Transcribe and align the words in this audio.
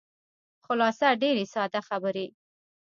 خلاصه 0.65 1.07
ډېرې 1.21 1.45
ساده 1.53 1.81
خبرې. 1.87 2.25